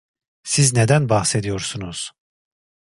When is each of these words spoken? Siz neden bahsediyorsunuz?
Siz 0.43 0.73
neden 0.73 1.09
bahsediyorsunuz? 1.09 2.11